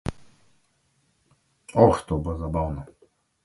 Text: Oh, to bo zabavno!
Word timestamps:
Oh, 1.85 1.95
to 2.07 2.19
bo 2.25 2.31
zabavno! 2.43 2.81